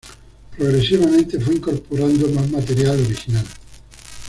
Progresivamente, 0.57 1.39
fue 1.39 1.53
incorporando 1.57 2.27
más 2.29 2.49
material 2.49 2.99
original. 3.05 3.45